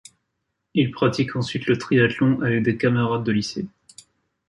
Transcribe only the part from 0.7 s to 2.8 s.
Il pratique ensuite le triathlon avec des